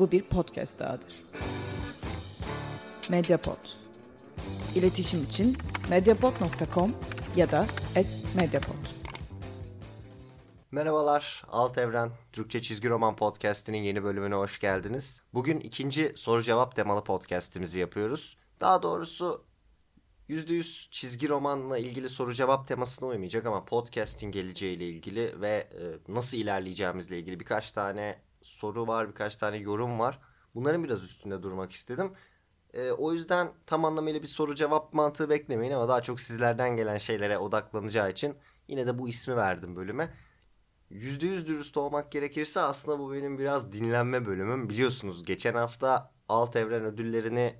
Bu 0.00 0.12
bir 0.12 0.22
podcast 0.22 0.80
dahadır. 0.80 1.24
Mediapod. 3.10 3.58
İletişim 4.74 5.24
için 5.24 5.58
mediapod.com 5.90 6.94
ya 7.36 7.50
da 7.50 7.66
@mediapod. 8.36 8.74
Merhabalar, 10.70 11.44
Alt 11.48 11.78
Evren 11.78 12.10
Türkçe 12.32 12.62
Çizgi 12.62 12.88
Roman 12.88 13.16
Podcast'inin 13.16 13.82
yeni 13.82 14.04
bölümüne 14.04 14.34
hoş 14.34 14.58
geldiniz. 14.58 15.22
Bugün 15.34 15.60
ikinci 15.60 16.12
soru 16.16 16.42
cevap 16.42 16.76
temalı 16.76 17.04
podcast'imizi 17.04 17.78
yapıyoruz. 17.78 18.36
Daha 18.60 18.82
doğrusu 18.82 19.44
%100 20.28 20.90
çizgi 20.90 21.28
romanla 21.28 21.78
ilgili 21.78 22.08
soru 22.08 22.34
cevap 22.34 22.68
temasına 22.68 23.08
uymayacak 23.08 23.46
ama 23.46 23.64
podcast'in 23.64 24.32
geleceğiyle 24.32 24.88
ilgili 24.88 25.40
ve 25.40 25.68
e, 25.72 26.12
nasıl 26.12 26.38
ilerleyeceğimizle 26.38 27.18
ilgili 27.18 27.40
birkaç 27.40 27.72
tane 27.72 28.29
soru 28.42 28.86
var, 28.86 29.08
birkaç 29.08 29.36
tane 29.36 29.56
yorum 29.56 29.98
var. 29.98 30.18
Bunların 30.54 30.84
biraz 30.84 31.04
üstünde 31.04 31.42
durmak 31.42 31.72
istedim. 31.72 32.12
E, 32.72 32.90
o 32.90 33.12
yüzden 33.12 33.52
tam 33.66 33.84
anlamıyla 33.84 34.22
bir 34.22 34.26
soru 34.26 34.54
cevap 34.54 34.94
mantığı 34.94 35.30
beklemeyin 35.30 35.72
ama 35.72 35.88
daha 35.88 36.02
çok 36.02 36.20
sizlerden 36.20 36.76
gelen 36.76 36.98
şeylere 36.98 37.38
odaklanacağı 37.38 38.10
için 38.10 38.36
yine 38.68 38.86
de 38.86 38.98
bu 38.98 39.08
ismi 39.08 39.36
verdim 39.36 39.76
bölüme. 39.76 40.14
%100 40.90 41.46
dürüst 41.46 41.76
olmak 41.76 42.12
gerekirse 42.12 42.60
aslında 42.60 42.98
bu 42.98 43.12
benim 43.12 43.38
biraz 43.38 43.72
dinlenme 43.72 44.26
bölümüm. 44.26 44.68
Biliyorsunuz 44.68 45.24
geçen 45.24 45.54
hafta 45.54 46.12
Alt 46.28 46.56
Evren 46.56 46.84
ödüllerini 46.84 47.54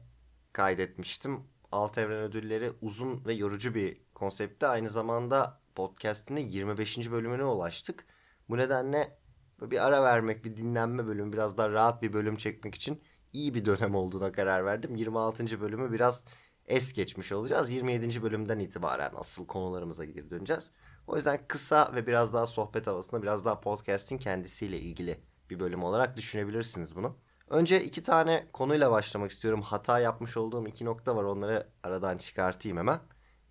kaydetmiştim. 0.52 1.40
Alt 1.72 1.98
Evren 1.98 2.22
ödülleri 2.22 2.72
uzun 2.80 3.24
ve 3.24 3.32
yorucu 3.32 3.74
bir 3.74 4.00
konseptti. 4.14 4.66
Aynı 4.66 4.90
zamanda 4.90 5.60
podcast'in 5.74 6.36
de 6.36 6.40
25. 6.40 7.10
bölümüne 7.10 7.44
ulaştık. 7.44 8.06
Bu 8.48 8.56
nedenle 8.56 9.19
bir 9.60 9.86
ara 9.86 10.02
vermek, 10.02 10.44
bir 10.44 10.56
dinlenme 10.56 11.06
bölümü, 11.06 11.32
biraz 11.32 11.58
daha 11.58 11.70
rahat 11.70 12.02
bir 12.02 12.12
bölüm 12.12 12.36
çekmek 12.36 12.74
için 12.74 13.02
iyi 13.32 13.54
bir 13.54 13.64
dönem 13.64 13.94
olduğuna 13.94 14.32
karar 14.32 14.64
verdim. 14.64 14.96
26. 14.96 15.60
bölümü 15.60 15.92
biraz 15.92 16.24
es 16.66 16.92
geçmiş 16.92 17.32
olacağız. 17.32 17.70
27. 17.70 18.22
bölümden 18.22 18.58
itibaren 18.58 19.12
asıl 19.16 19.46
konularımıza 19.46 20.04
geri 20.04 20.30
döneceğiz. 20.30 20.70
O 21.06 21.16
yüzden 21.16 21.40
kısa 21.48 21.92
ve 21.94 22.06
biraz 22.06 22.34
daha 22.34 22.46
sohbet 22.46 22.86
havasında, 22.86 23.22
biraz 23.22 23.44
daha 23.44 23.60
podcast'in 23.60 24.18
kendisiyle 24.18 24.80
ilgili 24.80 25.20
bir 25.50 25.60
bölüm 25.60 25.82
olarak 25.82 26.16
düşünebilirsiniz 26.16 26.96
bunu. 26.96 27.16
Önce 27.48 27.84
iki 27.84 28.02
tane 28.02 28.46
konuyla 28.52 28.90
başlamak 28.90 29.30
istiyorum. 29.30 29.62
Hata 29.62 30.00
yapmış 30.00 30.36
olduğum 30.36 30.66
iki 30.66 30.84
nokta 30.84 31.16
var. 31.16 31.24
Onları 31.24 31.68
aradan 31.82 32.18
çıkartayım 32.18 32.78
hemen. 32.78 33.00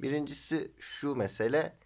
Birincisi 0.01 0.71
şu 0.79 1.15
mesele. 1.15 1.77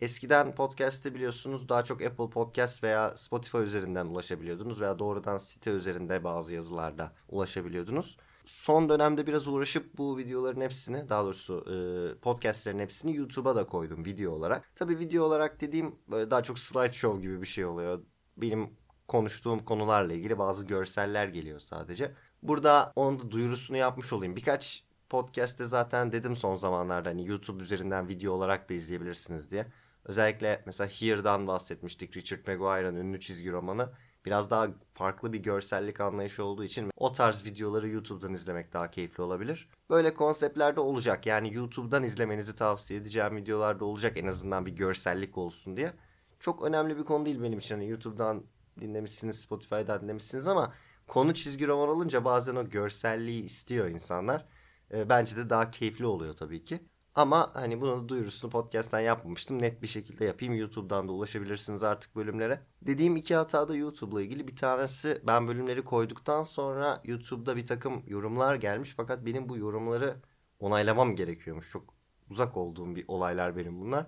Eskiden 0.00 0.54
podcast'te 0.54 1.14
biliyorsunuz 1.14 1.68
daha 1.68 1.84
çok 1.84 2.02
Apple 2.02 2.30
Podcast 2.30 2.84
veya 2.84 3.16
Spotify 3.16 3.58
üzerinden 3.58 4.06
ulaşabiliyordunuz 4.06 4.80
veya 4.80 4.98
doğrudan 4.98 5.38
site 5.38 5.70
üzerinde 5.70 6.24
bazı 6.24 6.54
yazılarda 6.54 7.12
ulaşabiliyordunuz. 7.28 8.16
Son 8.44 8.88
dönemde 8.88 9.26
biraz 9.26 9.48
uğraşıp 9.48 9.98
bu 9.98 10.18
videoların 10.18 10.60
hepsini 10.60 11.08
daha 11.08 11.24
doğrusu 11.24 11.64
e, 11.66 11.74
podcastlerin 12.18 12.78
hepsini 12.78 13.16
YouTube'a 13.16 13.56
da 13.56 13.66
koydum 13.66 14.04
video 14.04 14.32
olarak. 14.32 14.76
Tabi 14.76 14.98
video 14.98 15.24
olarak 15.24 15.60
dediğim 15.60 15.94
böyle 16.08 16.30
daha 16.30 16.42
çok 16.42 16.58
slideshow 16.58 17.22
gibi 17.22 17.40
bir 17.40 17.46
şey 17.46 17.64
oluyor. 17.64 18.02
Benim 18.36 18.70
konuştuğum 19.08 19.64
konularla 19.64 20.12
ilgili 20.12 20.38
bazı 20.38 20.66
görseller 20.66 21.28
geliyor 21.28 21.60
sadece. 21.60 22.14
Burada 22.42 22.92
onun 22.96 23.18
da 23.18 23.30
duyurusunu 23.30 23.76
yapmış 23.76 24.12
olayım. 24.12 24.36
Birkaç 24.36 24.84
podcast'te 25.08 25.64
zaten 25.64 26.12
dedim 26.12 26.36
son 26.36 26.54
zamanlarda 26.54 27.08
hani 27.08 27.28
YouTube 27.28 27.62
üzerinden 27.62 28.08
video 28.08 28.32
olarak 28.32 28.70
da 28.70 28.74
izleyebilirsiniz 28.74 29.50
diye. 29.50 29.66
Özellikle 30.10 30.62
mesela 30.66 30.88
Here'dan 30.88 31.46
bahsetmiştik. 31.46 32.16
Richard 32.16 32.46
Maguire'ın 32.46 32.96
ünlü 32.96 33.20
çizgi 33.20 33.52
romanı. 33.52 33.92
Biraz 34.24 34.50
daha 34.50 34.68
farklı 34.94 35.32
bir 35.32 35.38
görsellik 35.38 36.00
anlayışı 36.00 36.44
olduğu 36.44 36.64
için 36.64 36.90
o 36.96 37.12
tarz 37.12 37.44
videoları 37.44 37.88
YouTube'dan 37.88 38.34
izlemek 38.34 38.72
daha 38.72 38.90
keyifli 38.90 39.22
olabilir. 39.22 39.68
Böyle 39.90 40.14
konseptlerde 40.14 40.80
olacak. 40.80 41.26
Yani 41.26 41.54
YouTube'dan 41.54 42.04
izlemenizi 42.04 42.56
tavsiye 42.56 43.00
edeceğim 43.00 43.36
videolarda 43.36 43.84
olacak 43.84 44.16
en 44.16 44.26
azından 44.26 44.66
bir 44.66 44.72
görsellik 44.72 45.38
olsun 45.38 45.76
diye. 45.76 45.92
Çok 46.40 46.62
önemli 46.62 46.98
bir 46.98 47.04
konu 47.04 47.26
değil 47.26 47.42
benim 47.42 47.58
için. 47.58 47.74
Yani 47.74 47.88
YouTube'dan 47.88 48.44
dinlemişsiniz, 48.80 49.40
Spotify'dan 49.40 50.02
dinlemişsiniz 50.02 50.46
ama 50.46 50.74
konu 51.06 51.34
çizgi 51.34 51.66
roman 51.66 51.88
olunca 51.88 52.24
bazen 52.24 52.56
o 52.56 52.68
görselliği 52.68 53.44
istiyor 53.44 53.88
insanlar. 53.88 54.46
E, 54.92 55.08
bence 55.08 55.36
de 55.36 55.50
daha 55.50 55.70
keyifli 55.70 56.06
oluyor 56.06 56.36
tabii 56.36 56.64
ki. 56.64 56.80
Ama 57.20 57.50
hani 57.54 57.80
bunun 57.80 58.08
duyurusunu 58.08 58.50
podcast'ten 58.50 59.00
yapmamıştım. 59.00 59.62
Net 59.62 59.82
bir 59.82 59.86
şekilde 59.86 60.24
yapayım. 60.24 60.54
YouTube'dan 60.54 61.08
da 61.08 61.12
ulaşabilirsiniz 61.12 61.82
artık 61.82 62.16
bölümlere. 62.16 62.60
Dediğim 62.82 63.16
iki 63.16 63.34
hata 63.34 63.68
da 63.68 63.76
YouTube'la 63.76 64.22
ilgili. 64.22 64.48
Bir 64.48 64.56
tanesi 64.56 65.22
ben 65.26 65.48
bölümleri 65.48 65.84
koyduktan 65.84 66.42
sonra 66.42 67.00
YouTube'da 67.04 67.56
bir 67.56 67.66
takım 67.66 68.02
yorumlar 68.06 68.54
gelmiş. 68.54 68.94
Fakat 68.96 69.26
benim 69.26 69.48
bu 69.48 69.56
yorumları 69.56 70.16
onaylamam 70.60 71.16
gerekiyormuş. 71.16 71.70
Çok 71.70 71.94
uzak 72.30 72.56
olduğum 72.56 72.96
bir 72.96 73.04
olaylar 73.08 73.56
benim 73.56 73.80
bunlar. 73.80 74.06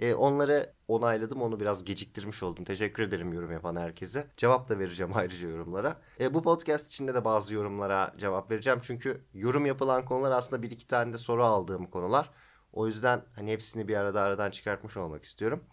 E, 0.00 0.14
onları 0.14 0.74
onayladım. 0.88 1.42
Onu 1.42 1.60
biraz 1.60 1.84
geciktirmiş 1.84 2.42
oldum. 2.42 2.64
Teşekkür 2.64 3.02
ederim 3.02 3.32
yorum 3.32 3.52
yapan 3.52 3.76
herkese. 3.76 4.26
Cevap 4.36 4.68
da 4.68 4.78
vereceğim 4.78 5.12
ayrıca 5.16 5.48
yorumlara. 5.48 6.00
E, 6.20 6.34
bu 6.34 6.42
podcast 6.42 6.86
içinde 6.86 7.14
de 7.14 7.24
bazı 7.24 7.54
yorumlara 7.54 8.14
cevap 8.18 8.50
vereceğim. 8.50 8.78
Çünkü 8.82 9.24
yorum 9.34 9.66
yapılan 9.66 10.04
konular 10.04 10.30
aslında 10.30 10.62
bir 10.62 10.70
iki 10.70 10.86
tane 10.86 11.12
de 11.12 11.18
soru 11.18 11.44
aldığım 11.44 11.86
konular. 11.86 12.30
O 12.72 12.86
yüzden 12.86 13.24
hani 13.34 13.52
hepsini 13.52 13.88
bir 13.88 13.96
arada 13.96 14.22
aradan 14.22 14.50
çıkartmış 14.50 14.96
olmak 14.96 15.24
istiyorum. 15.24 15.64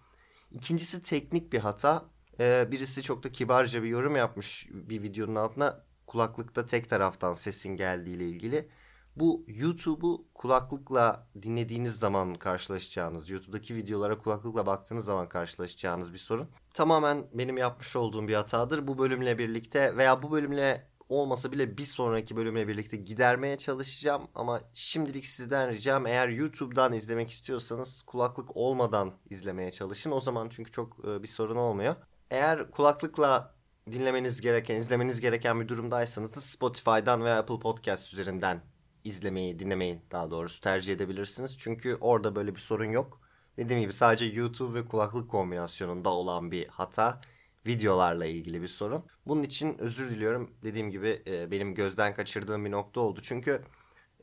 İkincisi 0.52 1.02
teknik 1.02 1.54
bir 1.54 1.60
hata. 1.60 2.06
E, 2.40 2.68
birisi 2.72 3.04
çok 3.04 3.24
da 3.24 3.32
kibarca 3.32 3.84
bir 3.84 3.88
yorum 3.88 4.16
yapmış 4.16 4.68
bir 4.72 5.04
videonun 5.04 5.36
altına. 5.36 5.88
Kulaklıkta 6.08 6.66
tek 6.66 6.90
taraftan 6.90 7.34
sesin 7.34 7.76
geldiği 7.76 8.16
ile 8.16 8.30
ilgili. 8.30 8.70
Bu 9.20 9.46
YouTube'u 9.48 10.26
kulaklıkla 10.34 11.28
dinlediğiniz 11.42 12.00
zaman 12.00 12.36
karşılaşacağınız, 12.36 13.30
YouTube'daki 13.30 13.76
videolara 13.76 14.18
kulaklıkla 14.18 14.66
baktığınız 14.66 15.06
zaman 15.06 15.30
karşılaşacağınız 15.30 16.14
bir 16.14 16.18
sorun. 16.18 16.50
Tamamen 16.74 17.28
benim 17.34 17.58
yapmış 17.58 17.96
olduğum 17.96 18.28
bir 18.28 18.34
hatadır. 18.34 18.88
Bu 18.88 18.98
bölümle 18.98 19.38
birlikte 19.38 19.98
veya 19.98 20.24
bu 20.24 20.32
bölümle 20.32 20.88
olmasa 21.10 21.52
bile 21.52 21.78
bir 21.78 21.84
sonraki 21.84 22.36
bölümle 22.36 22.68
birlikte 22.68 22.98
gidermeye 22.98 23.58
çalışacağım. 23.58 24.28
Ama 24.36 24.62
şimdilik 24.74 25.26
sizden 25.26 25.72
ricam 25.72 26.08
eğer 26.08 26.28
YouTube'dan 26.28 26.94
izlemek 26.94 27.30
istiyorsanız 27.30 28.02
kulaklık 28.02 28.58
olmadan 28.58 29.14
izlemeye 29.30 29.72
çalışın. 29.72 30.12
O 30.12 30.20
zaman 30.20 30.50
çünkü 30.50 30.72
çok 30.72 31.06
e, 31.06 31.24
bir 31.24 31.28
sorun 31.28 31.56
olmuyor. 31.56 31.96
Eğer 32.32 32.72
kulaklıkla 32.72 33.56
dinlemeniz 33.92 34.42
gereken, 34.42 34.76
izlemeniz 34.76 35.22
gereken 35.22 35.62
bir 35.62 35.68
durumdaysanız 35.68 36.36
da 36.36 36.42
Spotify'dan 36.42 37.24
veya 37.24 37.40
Apple 37.40 37.60
Podcast 37.60 38.14
üzerinden 38.14 38.62
izlemeyi, 39.08 39.60
dinlemeyi 39.60 40.02
daha 40.12 40.32
doğrusu 40.32 40.62
tercih 40.62 40.94
edebilirsiniz. 40.94 41.58
Çünkü 41.60 41.98
orada 42.02 42.36
böyle 42.36 42.56
bir 42.56 42.60
sorun 42.60 42.92
yok. 42.92 43.22
Dediğim 43.58 43.82
gibi 43.82 43.94
sadece 43.94 44.26
YouTube 44.26 44.80
ve 44.80 44.86
kulaklık 44.86 45.30
kombinasyonunda 45.32 46.10
olan 46.10 46.52
bir 46.52 46.68
hata. 46.68 47.22
Videolarla 47.68 48.26
ilgili 48.26 48.62
bir 48.62 48.68
sorun. 48.68 49.06
Bunun 49.28 49.44
için 49.44 49.78
özür 49.80 50.10
diliyorum. 50.10 50.52
Dediğim 50.64 50.92
gibi 50.92 51.22
e, 51.28 51.52
benim 51.52 51.76
gözden 51.76 52.14
kaçırdığım 52.14 52.66
bir 52.66 52.72
nokta 52.72 53.02
oldu. 53.02 53.20
Çünkü 53.24 53.62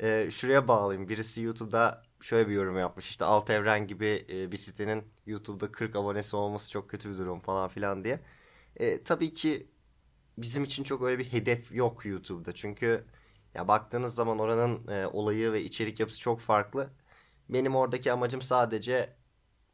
e, 0.00 0.28
şuraya 0.30 0.68
bağlayayım. 0.68 1.08
Birisi 1.08 1.42
YouTube'da 1.42 2.02
şöyle 2.20 2.48
bir 2.48 2.54
yorum 2.54 2.78
yapmış. 2.78 3.10
İşte 3.10 3.24
Alt 3.24 3.50
Evren 3.50 3.86
gibi 3.86 4.26
e, 4.30 4.52
bir 4.52 4.56
sitenin 4.56 5.04
YouTube'da 5.26 5.72
40 5.72 5.96
abonesi 5.96 6.36
olması 6.36 6.70
çok 6.70 6.90
kötü 6.90 7.12
bir 7.12 7.18
durum 7.18 7.40
falan 7.40 7.68
filan 7.68 8.04
diye. 8.04 8.20
E, 8.76 9.02
tabii 9.02 9.34
ki 9.34 9.66
bizim 10.38 10.64
için 10.64 10.84
çok 10.84 11.02
öyle 11.02 11.18
bir 11.18 11.32
hedef 11.32 11.72
yok 11.72 12.06
YouTube'da. 12.06 12.54
Çünkü 12.54 13.04
ya 13.54 13.68
baktığınız 13.68 14.14
zaman 14.14 14.38
oranın 14.38 14.88
e, 14.88 15.06
olayı 15.06 15.52
ve 15.52 15.62
içerik 15.62 16.00
yapısı 16.00 16.20
çok 16.20 16.40
farklı. 16.40 16.90
Benim 17.48 17.76
oradaki 17.76 18.12
amacım 18.12 18.42
sadece 18.42 19.16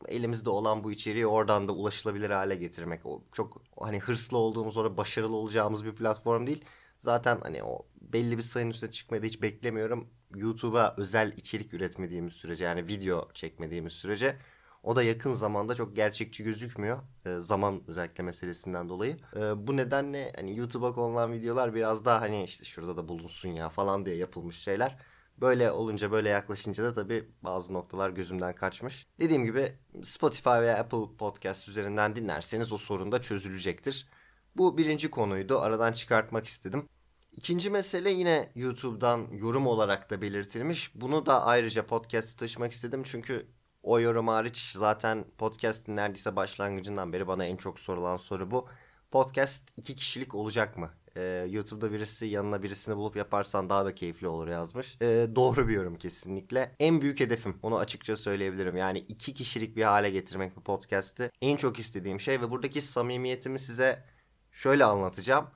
elimizde 0.08 0.50
olan 0.50 0.84
bu 0.84 0.92
içeriği 0.92 1.26
oradan 1.26 1.68
da 1.68 1.72
ulaşılabilir 1.72 2.30
hale 2.30 2.56
getirmek. 2.56 3.06
O 3.06 3.24
çok 3.32 3.62
hani 3.80 3.98
hırslı 3.98 4.38
olduğumuz 4.38 4.76
orada 4.76 4.96
başarılı 4.96 5.36
olacağımız 5.36 5.84
bir 5.84 5.94
platform 5.94 6.46
değil. 6.46 6.64
Zaten 7.00 7.38
hani 7.42 7.64
o 7.64 7.86
belli 8.00 8.38
bir 8.38 8.42
sayının 8.42 8.70
üstüne 8.70 8.90
çıkmayı 8.90 9.22
da 9.22 9.26
hiç 9.26 9.42
beklemiyorum. 9.42 10.10
YouTube'a 10.34 10.94
özel 10.96 11.32
içerik 11.36 11.74
üretmediğimiz 11.74 12.32
sürece 12.32 12.64
yani 12.64 12.86
video 12.86 13.32
çekmediğimiz 13.34 13.92
sürece 13.92 14.36
o 14.82 14.96
da 14.96 15.02
yakın 15.02 15.32
zamanda 15.32 15.74
çok 15.74 15.96
gerçekçi 15.96 16.44
gözükmüyor. 16.44 16.98
E, 17.26 17.40
zaman 17.40 17.82
özellikle 17.86 18.24
meselesinden 18.24 18.88
dolayı. 18.88 19.16
E, 19.36 19.66
bu 19.66 19.76
nedenle 19.76 20.32
hani 20.36 20.56
YouTube'a 20.56 20.94
konulan 20.94 21.32
videolar 21.32 21.74
biraz 21.74 22.04
daha 22.04 22.20
hani 22.20 22.44
işte 22.44 22.64
şurada 22.64 22.96
da 22.96 23.08
bulunsun 23.08 23.48
ya 23.48 23.68
falan 23.68 24.06
diye 24.06 24.16
yapılmış 24.16 24.58
şeyler. 24.58 24.98
Böyle 25.40 25.70
olunca 25.70 26.12
böyle 26.12 26.28
yaklaşınca 26.28 26.84
da 26.84 26.94
tabii 26.94 27.28
bazı 27.42 27.72
noktalar 27.72 28.10
gözümden 28.10 28.54
kaçmış. 28.54 29.06
Dediğim 29.20 29.44
gibi 29.44 29.78
Spotify 30.02 30.50
veya 30.50 30.78
Apple 30.78 31.16
Podcast 31.18 31.68
üzerinden 31.68 32.16
dinlerseniz 32.16 32.72
o 32.72 32.78
sorun 32.78 33.12
da 33.12 33.22
çözülecektir. 33.22 34.08
Bu 34.56 34.78
birinci 34.78 35.10
konuydu. 35.10 35.60
Aradan 35.60 35.92
çıkartmak 35.92 36.46
istedim. 36.46 36.88
İkinci 37.32 37.70
mesele 37.70 38.10
yine 38.10 38.52
YouTube'dan 38.54 39.28
yorum 39.32 39.66
olarak 39.66 40.10
da 40.10 40.22
belirtilmiş. 40.22 40.92
Bunu 40.94 41.26
da 41.26 41.44
ayrıca 41.44 41.86
podcast'ı 41.86 42.36
taşımak 42.36 42.72
istedim. 42.72 43.02
Çünkü 43.04 43.46
o 43.82 44.00
yorum 44.00 44.28
hariç 44.28 44.72
zaten 44.72 45.24
podcast'in 45.38 45.96
neredeyse 45.96 46.36
başlangıcından 46.36 47.12
beri 47.12 47.26
bana 47.26 47.44
en 47.44 47.56
çok 47.56 47.80
sorulan 47.80 48.16
soru 48.16 48.50
bu. 48.50 48.68
podcast 49.10 49.70
iki 49.76 49.94
kişilik 49.96 50.34
olacak 50.34 50.76
mı? 50.76 50.90
Ee, 51.16 51.46
YouTube'da 51.50 51.92
birisi 51.92 52.26
yanına 52.26 52.62
birisini 52.62 52.96
bulup 52.96 53.16
yaparsan 53.16 53.70
daha 53.70 53.84
da 53.84 53.94
keyifli 53.94 54.28
olur 54.28 54.48
yazmış. 54.48 54.98
Ee, 55.02 55.28
doğru 55.34 55.68
bir 55.68 55.74
yorum 55.74 55.98
kesinlikle. 55.98 56.76
En 56.80 57.00
büyük 57.00 57.20
hedefim 57.20 57.58
onu 57.62 57.78
açıkça 57.78 58.16
söyleyebilirim. 58.16 58.76
Yani 58.76 58.98
iki 58.98 59.34
kişilik 59.34 59.76
bir 59.76 59.82
hale 59.82 60.10
getirmek 60.10 60.56
bu 60.56 60.62
podcast'i 60.62 61.30
en 61.42 61.56
çok 61.56 61.78
istediğim 61.78 62.20
şey 62.20 62.40
ve 62.40 62.50
buradaki 62.50 62.82
samimiyetimi 62.82 63.58
size 63.58 64.04
şöyle 64.52 64.84
anlatacağım. 64.84 65.46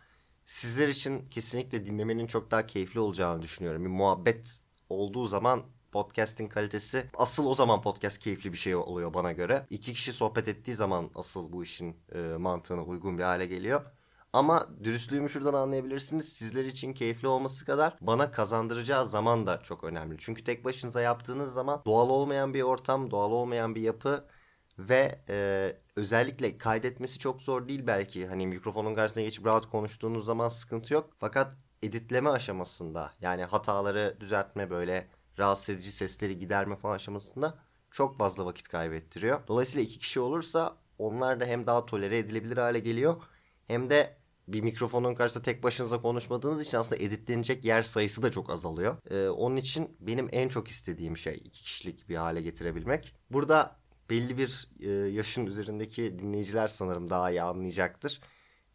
Sizler 0.47 0.89
için 0.89 1.29
kesinlikle 1.31 1.87
dinlemenin 1.87 2.27
çok 2.27 2.51
daha 2.51 2.67
keyifli 2.67 3.01
olacağını 3.01 3.43
düşünüyorum. 3.43 3.85
Bir 3.85 3.91
muhabbet 3.91 4.61
olduğu 4.89 5.27
zaman 5.29 5.74
podcast'in 5.95 6.49
kalitesi 6.49 7.07
asıl 7.15 7.47
o 7.47 7.55
zaman 7.55 7.83
podcast 7.83 8.19
keyifli 8.19 8.53
bir 8.53 8.59
şey 8.59 8.75
oluyor 8.75 9.15
bana 9.15 9.33
göre. 9.33 9.67
İki 9.71 9.93
kişi 9.93 10.13
sohbet 10.13 10.49
ettiği 10.49 10.75
zaman 10.75 11.11
asıl 11.15 11.53
bu 11.53 11.63
işin 11.63 11.97
e, 12.15 12.19
mantığına 12.19 12.83
uygun 12.83 13.19
bir 13.19 13.23
hale 13.23 13.47
geliyor. 13.47 13.83
Ama 14.33 14.69
dürüstlüğümü 14.85 15.29
şuradan 15.29 15.55
anlayabilirsiniz. 15.55 16.29
Sizler 16.33 16.65
için 16.65 16.93
keyifli 16.93 17.29
olması 17.29 17.65
kadar 17.65 17.97
bana 18.01 18.31
kazandıracağı 18.31 19.07
zaman 19.07 19.47
da 19.47 19.63
çok 19.63 19.85
önemli. 19.85 20.17
Çünkü 20.19 20.45
tek 20.45 20.65
başınıza 20.65 21.01
yaptığınız 21.01 21.53
zaman 21.53 21.83
doğal 21.87 22.11
olmayan 22.11 22.55
bir 22.55 22.63
ortam, 22.63 23.11
doğal 23.11 23.31
olmayan 23.33 23.75
bir 23.75 23.81
yapı 23.81 24.25
ve 24.79 25.21
e, 25.29 25.77
özellikle 25.97 26.59
kaydetmesi 26.59 27.19
çok 27.19 27.43
zor 27.43 27.69
değil 27.69 27.87
belki. 27.87 28.27
Hani 28.27 28.47
mikrofonun 28.47 28.95
karşısına 28.95 29.23
geçip 29.23 29.47
rahat 29.47 29.71
konuştuğunuz 29.71 30.25
zaman 30.25 30.49
sıkıntı 30.49 30.95
yok. 30.95 31.11
Fakat 31.19 31.57
editleme 31.83 32.31
aşamasında 32.31 33.13
yani 33.21 33.45
hataları 33.45 34.17
düzeltme 34.21 34.71
böyle 34.71 35.09
rahatsız 35.39 35.69
edici 35.75 35.93
sesleri 35.93 36.39
giderme 36.39 36.77
falan 36.77 36.95
aşamasında 36.95 37.59
çok 37.91 38.19
fazla 38.19 38.47
vakit 38.47 38.69
kaybettiriyor. 38.69 39.47
Dolayısıyla 39.49 39.85
iki 39.85 39.99
kişi 39.99 40.21
olursa 40.21 40.77
onlar 40.99 41.41
da 41.41 41.45
hem 41.45 41.67
daha 41.67 41.87
tolere 41.87 42.19
edilebilir 42.19 42.57
hale 42.57 42.79
geliyor 42.79 43.23
hem 43.67 43.91
de 43.91 44.17
bir 44.49 44.61
mikrofonun 44.61 45.15
karşısında 45.15 45.45
tek 45.45 45.63
başınıza 45.63 46.03
konuşmadığınız 46.03 46.67
için 46.67 46.79
aslında 46.79 47.03
editlenecek 47.03 47.65
yer 47.65 47.83
sayısı 47.83 48.23
da 48.23 48.31
çok 48.31 48.51
azalıyor. 48.51 48.97
Ee, 49.11 49.29
onun 49.29 49.57
için 49.57 49.97
benim 50.01 50.29
en 50.33 50.49
çok 50.49 50.69
istediğim 50.69 51.17
şey 51.17 51.35
iki 51.45 51.63
kişilik 51.63 52.09
bir 52.09 52.17
hale 52.17 52.43
getirebilmek. 52.43 53.15
Burada 53.31 53.77
belli 54.11 54.39
bir 54.39 54.69
e, 54.81 54.91
yaşın 54.91 55.47
üzerindeki 55.47 56.19
dinleyiciler 56.19 56.69
sanırım 56.69 57.11
daha 57.11 57.31
iyi 57.31 57.43
anlayacaktır. 57.43 58.21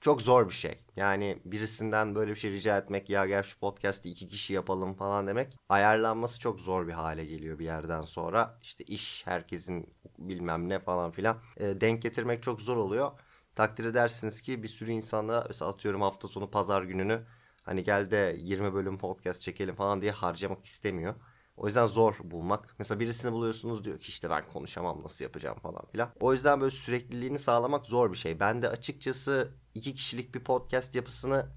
Çok 0.02 0.22
zor 0.22 0.48
bir 0.50 0.54
şey. 0.54 0.80
Yani 0.96 1.42
birisinden 1.46 2.16
böyle 2.16 2.32
bir 2.32 2.36
şey 2.36 2.52
rica 2.52 2.78
etmek 2.78 3.10
ya 3.10 3.26
gel 3.26 3.44
şu 3.44 3.60
podcast'i 3.60 4.10
iki 4.10 4.28
kişi 4.28 4.54
yapalım 4.54 4.94
falan 4.94 5.28
demek 5.28 5.58
ayarlanması 5.70 6.40
çok 6.40 6.60
zor 6.60 6.88
bir 6.88 6.92
hale 6.94 7.26
geliyor 7.26 7.60
bir 7.60 7.66
yerden 7.66 8.02
sonra. 8.02 8.60
İşte 8.64 8.84
iş 8.84 9.28
herkesin 9.28 9.94
bilmem 10.20 10.70
ne 10.70 10.80
falan 10.80 11.12
filan 11.12 11.38
e, 11.58 11.82
denk 11.82 12.02
getirmek 12.02 12.44
çok 12.44 12.62
zor 12.62 12.78
oluyor. 12.78 13.12
Takdir 13.56 13.86
edersiniz 13.86 14.42
ki 14.42 14.64
bir 14.64 14.68
sürü 14.68 14.92
insana 14.92 15.46
mesela 15.48 15.72
atıyorum 15.72 16.02
hafta 16.02 16.28
sonu 16.28 16.52
pazar 16.52 16.84
gününü 16.84 17.22
hani 17.64 17.84
gel 17.84 18.12
de 18.12 18.36
20 18.40 18.74
bölüm 18.74 18.98
podcast 18.98 19.42
çekelim 19.42 19.76
falan 19.76 20.02
diye 20.02 20.12
harcamak 20.12 20.66
istemiyor. 20.66 21.16
O 21.60 21.68
yüzden 21.68 21.88
zor 21.88 22.16
bulmak. 22.24 22.76
Mesela 22.80 23.00
birisini 23.00 23.32
buluyorsunuz 23.32 23.84
diyor 23.84 24.00
ki 24.00 24.10
işte 24.10 24.30
ben 24.30 24.48
konuşamam 24.48 25.04
nasıl 25.04 25.26
yapacağım 25.26 25.58
falan 25.60 25.86
filan. 25.92 26.10
O 26.20 26.34
yüzden 26.34 26.62
böyle 26.62 26.72
sürekliliğini 26.76 27.40
sağlamak 27.40 27.86
zor 27.86 28.12
bir 28.12 28.18
şey. 28.18 28.40
Ben 28.40 28.62
de 28.62 28.70
açıkçası 28.70 29.52
iki 29.76 29.96
kişilik 29.96 30.36
bir 30.36 30.44
podcast 30.44 30.96
yapısını 30.96 31.50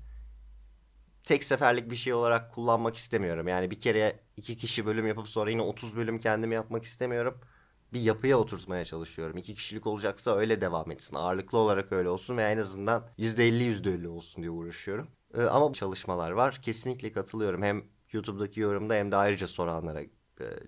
tek 1.24 1.44
seferlik 1.44 1.90
bir 1.90 1.96
şey 1.96 2.14
olarak 2.14 2.54
kullanmak 2.54 2.96
istemiyorum. 2.96 3.48
Yani 3.48 3.70
bir 3.70 3.80
kere 3.80 4.20
iki 4.36 4.56
kişi 4.56 4.86
bölüm 4.86 5.06
yapıp 5.06 5.28
sonra 5.28 5.50
yine 5.50 5.62
30 5.62 5.96
bölüm 5.96 6.20
kendimi 6.20 6.54
yapmak 6.54 6.84
istemiyorum. 6.84 7.40
Bir 7.92 8.00
yapıya 8.00 8.38
oturtmaya 8.38 8.84
çalışıyorum. 8.84 9.38
İki 9.38 9.54
kişilik 9.54 9.86
olacaksa 9.86 10.36
öyle 10.36 10.60
devam 10.60 10.90
etsin. 10.90 11.16
Ağırlıklı 11.16 11.58
olarak 11.58 11.92
öyle 11.92 12.08
olsun 12.08 12.36
ve 12.36 12.42
en 12.44 12.58
azından 12.58 13.08
%50 13.18 13.62
%50 13.64 14.08
olsun 14.08 14.42
diye 14.42 14.50
uğraşıyorum. 14.50 15.08
Ee, 15.34 15.42
ama 15.42 15.72
çalışmalar 15.72 16.30
var. 16.30 16.60
Kesinlikle 16.62 17.12
katılıyorum. 17.12 17.62
Hem 17.62 17.84
YouTube'daki 18.14 18.60
yorumda 18.60 18.94
hem 18.94 19.12
de 19.12 19.16
ayrıca 19.16 19.46
soranlara 19.46 20.02
e, 20.02 20.08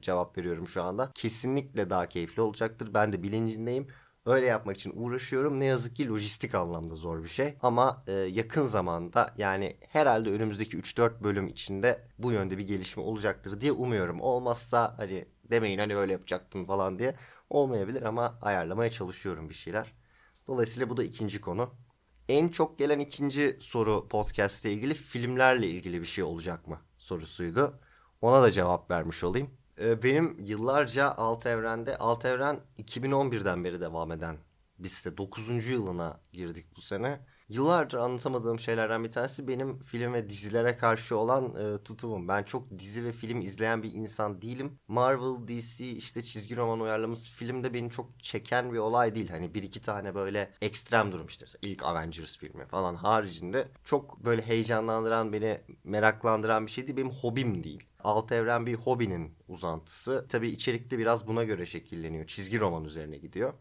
cevap 0.00 0.38
veriyorum 0.38 0.68
şu 0.68 0.82
anda. 0.82 1.12
Kesinlikle 1.14 1.90
daha 1.90 2.08
keyifli 2.08 2.42
olacaktır. 2.42 2.94
Ben 2.94 3.12
de 3.12 3.22
bilincindeyim. 3.22 3.88
Öyle 4.26 4.46
yapmak 4.46 4.76
için 4.76 4.92
uğraşıyorum. 4.94 5.60
Ne 5.60 5.64
yazık 5.64 5.96
ki 5.96 6.08
lojistik 6.08 6.54
anlamda 6.54 6.94
zor 6.94 7.22
bir 7.22 7.28
şey. 7.28 7.54
Ama 7.62 8.04
e, 8.06 8.12
yakın 8.12 8.66
zamanda 8.66 9.34
yani 9.36 9.76
herhalde 9.88 10.30
önümüzdeki 10.30 10.78
3-4 10.78 11.22
bölüm 11.22 11.48
içinde 11.48 12.08
bu 12.18 12.32
yönde 12.32 12.58
bir 12.58 12.66
gelişme 12.66 13.02
olacaktır 13.02 13.60
diye 13.60 13.72
umuyorum. 13.72 14.20
Olmazsa 14.20 14.94
hani 14.98 15.24
demeyin 15.50 15.78
hani 15.78 15.94
böyle 15.94 16.12
yapacaktım 16.12 16.66
falan 16.66 16.98
diye 16.98 17.14
olmayabilir 17.50 18.02
ama 18.02 18.38
ayarlamaya 18.42 18.90
çalışıyorum 18.90 19.48
bir 19.48 19.54
şeyler. 19.54 19.92
Dolayısıyla 20.46 20.90
bu 20.90 20.96
da 20.96 21.04
ikinci 21.04 21.40
konu. 21.40 21.70
En 22.28 22.48
çok 22.48 22.78
gelen 22.78 22.98
ikinci 22.98 23.58
soru 23.60 24.08
podcast 24.08 24.64
ile 24.64 24.72
ilgili 24.72 24.94
filmlerle 24.94 25.66
ilgili 25.66 26.00
bir 26.00 26.06
şey 26.06 26.24
olacak 26.24 26.68
mı 26.68 26.80
sorusuydu. 27.04 27.80
Ona 28.20 28.42
da 28.42 28.50
cevap 28.50 28.90
vermiş 28.90 29.24
olayım. 29.24 29.50
Ee, 29.80 30.02
benim 30.02 30.38
yıllarca 30.40 31.14
Alt 31.16 31.46
Evren'de, 31.46 31.98
Alt 31.98 32.24
Evren 32.24 32.60
2011'den 32.78 33.64
beri 33.64 33.80
devam 33.80 34.12
eden 34.12 34.36
bir 34.78 34.88
site. 34.88 35.16
9. 35.16 35.66
yılına 35.66 36.20
girdik 36.32 36.66
bu 36.76 36.80
sene. 36.80 37.20
Yıllardır 37.48 37.98
anlatamadığım 37.98 38.58
şeylerden 38.58 39.04
bir 39.04 39.10
tanesi 39.10 39.48
benim 39.48 39.78
film 39.78 40.12
ve 40.12 40.28
dizilere 40.30 40.76
karşı 40.76 41.16
olan 41.16 41.54
e, 41.56 41.82
tutumum. 41.82 42.28
Ben 42.28 42.42
çok 42.42 42.78
dizi 42.78 43.04
ve 43.04 43.12
film 43.12 43.40
izleyen 43.40 43.82
bir 43.82 43.92
insan 43.92 44.42
değilim. 44.42 44.78
Marvel, 44.88 45.48
DC 45.48 45.84
işte 45.88 46.22
çizgi 46.22 46.56
roman 46.56 46.80
uyarlaması 46.80 47.30
filmde 47.30 47.74
beni 47.74 47.90
çok 47.90 48.20
çeken 48.22 48.72
bir 48.72 48.78
olay 48.78 49.14
değil. 49.14 49.28
Hani 49.30 49.54
bir 49.54 49.62
iki 49.62 49.82
tane 49.82 50.14
böyle 50.14 50.50
ekstrem 50.62 51.12
durum 51.12 51.26
işte 51.26 51.46
ilk 51.62 51.82
Avengers 51.82 52.36
filmi 52.38 52.66
falan 52.66 52.94
haricinde 52.94 53.68
çok 53.84 54.24
böyle 54.24 54.42
heyecanlandıran 54.42 55.32
beni 55.32 55.60
meraklandıran 55.84 56.66
bir 56.66 56.70
şey 56.70 56.86
değil. 56.86 56.96
Benim 56.96 57.10
hobim 57.10 57.64
değil. 57.64 57.84
Alt 58.04 58.32
Evren 58.32 58.66
bir 58.66 58.74
hobinin 58.74 59.34
uzantısı. 59.48 60.26
Tabii 60.28 60.48
içerikte 60.48 60.98
biraz 60.98 61.26
buna 61.26 61.44
göre 61.44 61.66
şekilleniyor. 61.66 62.26
Çizgi 62.26 62.60
roman 62.60 62.84
üzerine 62.84 63.18
gidiyor. 63.18 63.54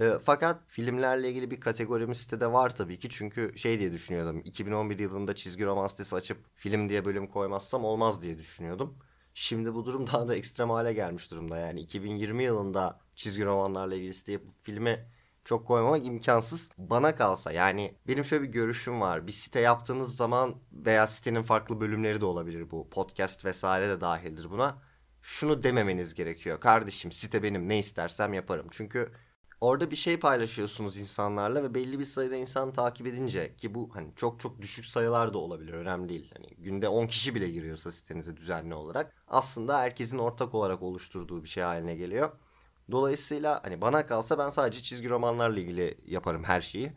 E, 0.00 0.12
fakat 0.24 0.60
filmlerle 0.66 1.30
ilgili 1.30 1.50
bir 1.50 1.60
kategorimiz 1.60 2.18
sitede 2.18 2.52
var 2.52 2.76
tabii 2.76 2.98
ki. 2.98 3.08
Çünkü 3.10 3.58
şey 3.58 3.78
diye 3.78 3.92
düşünüyordum. 3.92 4.40
2011 4.44 4.98
yılında 4.98 5.34
çizgi 5.34 5.66
roman 5.66 5.86
sitesi 5.86 6.16
açıp 6.16 6.38
film 6.54 6.88
diye 6.88 7.04
bölüm 7.04 7.26
koymazsam 7.26 7.84
olmaz 7.84 8.22
diye 8.22 8.38
düşünüyordum. 8.38 8.98
Şimdi 9.34 9.74
bu 9.74 9.84
durum 9.84 10.06
daha 10.06 10.28
da 10.28 10.36
ekstrem 10.36 10.70
hale 10.70 10.92
gelmiş 10.92 11.30
durumda. 11.30 11.58
Yani 11.58 11.80
2020 11.80 12.44
yılında 12.44 13.00
çizgi 13.16 13.44
romanlarla 13.44 13.94
ilgili 13.94 14.14
site 14.14 14.32
yapıp 14.32 14.54
filmi 14.62 15.06
çok 15.44 15.66
koymamak 15.66 16.06
imkansız. 16.06 16.70
Bana 16.78 17.14
kalsa 17.16 17.52
yani 17.52 17.94
benim 18.08 18.24
şöyle 18.24 18.42
bir 18.42 18.48
görüşüm 18.48 19.00
var. 19.00 19.26
Bir 19.26 19.32
site 19.32 19.60
yaptığınız 19.60 20.16
zaman 20.16 20.54
veya 20.72 21.06
sitenin 21.06 21.42
farklı 21.42 21.80
bölümleri 21.80 22.20
de 22.20 22.24
olabilir 22.24 22.70
bu. 22.70 22.90
Podcast 22.90 23.44
vesaire 23.44 23.88
de 23.88 24.00
dahildir 24.00 24.50
buna. 24.50 24.82
Şunu 25.22 25.62
dememeniz 25.62 26.14
gerekiyor. 26.14 26.60
Kardeşim 26.60 27.12
site 27.12 27.42
benim 27.42 27.68
ne 27.68 27.78
istersem 27.78 28.34
yaparım. 28.34 28.66
Çünkü 28.70 29.12
orada 29.62 29.90
bir 29.90 29.96
şey 29.96 30.16
paylaşıyorsunuz 30.20 30.96
insanlarla 30.96 31.62
ve 31.62 31.74
belli 31.74 31.98
bir 31.98 32.04
sayıda 32.04 32.36
insan 32.36 32.72
takip 32.72 33.06
edince 33.06 33.56
ki 33.56 33.74
bu 33.74 33.90
hani 33.94 34.08
çok 34.16 34.40
çok 34.40 34.62
düşük 34.62 34.84
sayılar 34.84 35.34
da 35.34 35.38
olabilir 35.38 35.72
önemli 35.72 36.08
değil. 36.08 36.30
Hani 36.36 36.46
günde 36.58 36.88
10 36.88 37.06
kişi 37.06 37.34
bile 37.34 37.50
giriyorsa 37.50 37.92
sitenize 37.92 38.36
düzenli 38.36 38.74
olarak 38.74 39.14
aslında 39.28 39.78
herkesin 39.78 40.18
ortak 40.18 40.54
olarak 40.54 40.82
oluşturduğu 40.82 41.42
bir 41.44 41.48
şey 41.48 41.62
haline 41.62 41.94
geliyor. 41.94 42.30
Dolayısıyla 42.90 43.60
hani 43.64 43.80
bana 43.80 44.06
kalsa 44.06 44.38
ben 44.38 44.50
sadece 44.50 44.82
çizgi 44.82 45.08
romanlarla 45.10 45.60
ilgili 45.60 45.98
yaparım 46.06 46.44
her 46.44 46.60
şeyi. 46.60 46.92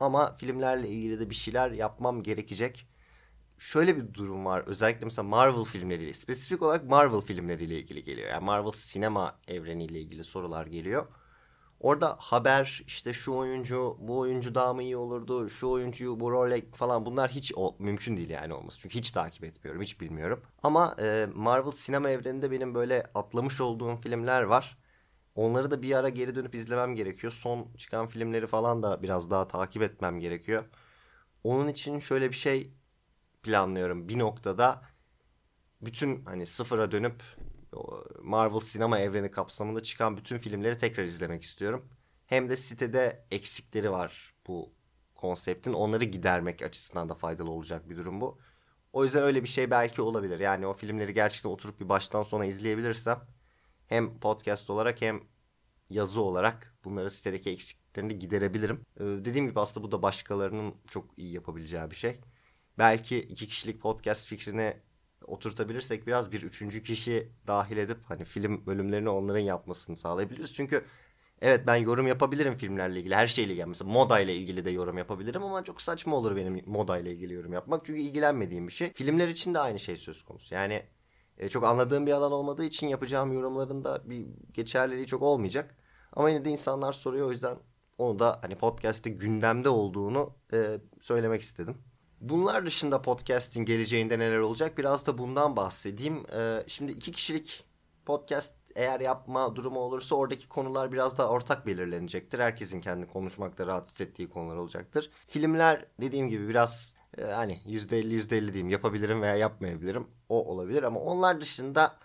Ama 0.00 0.36
filmlerle 0.36 0.88
ilgili 0.88 1.20
de 1.20 1.30
bir 1.30 1.34
şeyler 1.34 1.70
yapmam 1.70 2.22
gerekecek. 2.22 2.88
Şöyle 3.58 3.96
bir 3.96 4.14
durum 4.14 4.44
var. 4.44 4.64
Özellikle 4.66 5.04
mesela 5.04 5.28
Marvel 5.28 5.64
filmleriyle, 5.64 6.12
spesifik 6.12 6.62
olarak 6.62 6.84
Marvel 6.84 7.20
filmleriyle 7.20 7.78
ilgili 7.78 8.04
geliyor. 8.04 8.28
Yani 8.30 8.44
Marvel 8.44 8.72
sinema 8.72 9.40
evreniyle 9.48 10.00
ilgili 10.00 10.24
sorular 10.24 10.66
geliyor. 10.66 11.06
Orada 11.80 12.16
haber 12.18 12.82
işte 12.86 13.12
şu 13.12 13.34
oyuncu 13.34 13.96
bu 14.00 14.18
oyuncu 14.18 14.54
daha 14.54 14.74
mı 14.74 14.82
iyi 14.82 14.96
olurdu 14.96 15.48
şu 15.48 15.68
oyuncuyu 15.70 16.20
bu 16.20 16.30
role 16.32 16.70
falan 16.74 17.06
bunlar 17.06 17.30
hiç 17.30 17.52
o, 17.56 17.76
mümkün 17.78 18.16
değil 18.16 18.30
yani 18.30 18.54
olması. 18.54 18.78
Çünkü 18.80 18.98
hiç 18.98 19.10
takip 19.12 19.44
etmiyorum 19.44 19.82
hiç 19.82 20.00
bilmiyorum. 20.00 20.42
Ama 20.62 20.96
e, 21.00 21.28
Marvel 21.34 21.72
sinema 21.72 22.10
evreninde 22.10 22.50
benim 22.50 22.74
böyle 22.74 23.06
atlamış 23.14 23.60
olduğum 23.60 23.96
filmler 23.96 24.42
var. 24.42 24.78
Onları 25.34 25.70
da 25.70 25.82
bir 25.82 25.94
ara 25.94 26.08
geri 26.08 26.34
dönüp 26.34 26.54
izlemem 26.54 26.94
gerekiyor. 26.94 27.32
Son 27.32 27.68
çıkan 27.76 28.08
filmleri 28.08 28.46
falan 28.46 28.82
da 28.82 29.02
biraz 29.02 29.30
daha 29.30 29.48
takip 29.48 29.82
etmem 29.82 30.20
gerekiyor. 30.20 30.64
Onun 31.44 31.68
için 31.68 31.98
şöyle 31.98 32.30
bir 32.30 32.36
şey 32.36 32.72
planlıyorum. 33.42 34.08
Bir 34.08 34.18
noktada 34.18 34.82
bütün 35.80 36.24
hani 36.24 36.46
sıfıra 36.46 36.92
dönüp 36.92 37.22
Marvel 38.22 38.60
sinema 38.60 38.98
evreni 38.98 39.30
kapsamında 39.30 39.82
çıkan 39.82 40.16
bütün 40.16 40.38
filmleri 40.38 40.78
tekrar 40.78 41.04
izlemek 41.04 41.42
istiyorum. 41.42 41.88
Hem 42.26 42.50
de 42.50 42.56
sitede 42.56 43.26
eksikleri 43.30 43.90
var 43.90 44.34
bu 44.46 44.72
konseptin. 45.14 45.72
Onları 45.72 46.04
gidermek 46.04 46.62
açısından 46.62 47.08
da 47.08 47.14
faydalı 47.14 47.50
olacak 47.50 47.90
bir 47.90 47.96
durum 47.96 48.20
bu. 48.20 48.38
O 48.92 49.04
yüzden 49.04 49.22
öyle 49.22 49.42
bir 49.42 49.48
şey 49.48 49.70
belki 49.70 50.02
olabilir. 50.02 50.40
Yani 50.40 50.66
o 50.66 50.74
filmleri 50.74 51.14
gerçekten 51.14 51.50
oturup 51.50 51.80
bir 51.80 51.88
baştan 51.88 52.22
sona 52.22 52.44
izleyebilirsem 52.44 53.20
hem 53.86 54.20
podcast 54.20 54.70
olarak 54.70 55.00
hem 55.00 55.20
yazı 55.90 56.20
olarak 56.20 56.74
bunları 56.84 57.10
sitedeki 57.10 57.50
eksiklikleri 57.50 57.88
eksikliklerini 57.98 58.18
giderebilirim. 58.18 58.86
Ee, 58.96 59.04
dediğim 59.04 59.46
gibi 59.48 59.60
aslında 59.60 59.86
bu 59.86 59.92
da 59.92 60.02
başkalarının 60.02 60.74
çok 60.86 61.18
iyi 61.18 61.32
yapabileceği 61.32 61.90
bir 61.90 61.96
şey. 61.96 62.20
Belki 62.78 63.18
iki 63.18 63.46
kişilik 63.46 63.80
podcast 63.82 64.26
fikrini 64.26 64.76
oturtabilirsek 65.26 66.06
biraz 66.06 66.32
bir 66.32 66.42
üçüncü 66.42 66.82
kişi 66.82 67.28
dahil 67.46 67.76
edip 67.76 67.98
hani 68.08 68.24
film 68.24 68.66
bölümlerini 68.66 69.08
onların 69.08 69.40
yapmasını 69.40 69.96
sağlayabiliriz. 69.96 70.54
Çünkü 70.54 70.84
evet 71.40 71.66
ben 71.66 71.76
yorum 71.76 72.06
yapabilirim 72.06 72.56
filmlerle 72.56 73.00
ilgili 73.00 73.14
her 73.14 73.26
şeyle 73.26 73.52
ilgili. 73.52 73.66
Mesela 73.66 73.90
moda 73.90 74.20
ile 74.20 74.36
ilgili 74.36 74.64
de 74.64 74.70
yorum 74.70 74.98
yapabilirim 74.98 75.42
ama 75.42 75.64
çok 75.64 75.82
saçma 75.82 76.16
olur 76.16 76.36
benim 76.36 76.62
moda 76.66 76.98
ile 76.98 77.12
ilgili 77.12 77.32
yorum 77.34 77.52
yapmak. 77.52 77.84
Çünkü 77.86 78.00
ilgilenmediğim 78.00 78.68
bir 78.68 78.72
şey. 78.72 78.92
Filmler 78.92 79.28
için 79.28 79.54
de 79.54 79.58
aynı 79.58 79.78
şey 79.78 79.96
söz 79.96 80.22
konusu. 80.22 80.54
Yani 80.54 80.82
e, 81.38 81.48
çok 81.48 81.64
anladığım 81.64 82.06
bir 82.06 82.12
alan 82.12 82.32
olmadığı 82.32 82.64
için 82.64 82.86
yapacağım 82.86 83.32
yorumlarında 83.32 84.02
bir 84.10 84.26
geçerliliği 84.52 85.06
çok 85.06 85.22
olmayacak. 85.22 85.76
Ama 86.12 86.30
yine 86.30 86.44
de 86.44 86.50
insanlar 86.50 86.92
soruyor 86.92 87.28
o 87.28 87.30
yüzden 87.30 87.58
onu 87.98 88.18
da 88.18 88.38
hani 88.42 88.58
podcast'te 88.58 89.10
gündemde 89.10 89.68
olduğunu 89.68 90.34
e, 90.52 90.80
söylemek 91.00 91.42
istedim. 91.42 91.78
Bunlar 92.20 92.66
dışında 92.66 93.02
podcast'in 93.02 93.64
geleceğinde 93.64 94.18
neler 94.18 94.38
olacak 94.38 94.78
biraz 94.78 95.06
da 95.06 95.18
bundan 95.18 95.56
bahsedeyim. 95.56 96.24
E, 96.32 96.64
şimdi 96.66 96.92
iki 96.92 97.12
kişilik 97.12 97.64
podcast 98.06 98.54
eğer 98.76 99.00
yapma 99.00 99.56
durumu 99.56 99.80
olursa 99.80 100.14
oradaki 100.14 100.48
konular 100.48 100.92
biraz 100.92 101.18
daha 101.18 101.28
ortak 101.28 101.66
belirlenecektir. 101.66 102.38
Herkesin 102.38 102.80
kendi 102.80 103.06
konuşmakta 103.06 103.66
rahat 103.66 103.86
hissettiği 103.88 104.28
konular 104.28 104.56
olacaktır. 104.56 105.10
Filmler 105.26 105.86
dediğim 106.00 106.28
gibi 106.28 106.48
biraz 106.48 106.94
e, 107.18 107.22
hani 107.24 107.60
%50 107.66 108.14
%50 108.14 108.46
diyeyim 108.52 108.68
yapabilirim 108.68 109.22
veya 109.22 109.36
yapmayabilirim. 109.36 110.06
O 110.28 110.44
olabilir 110.44 110.82
ama 110.82 111.00
onlar 111.00 111.40
dışında 111.40 111.98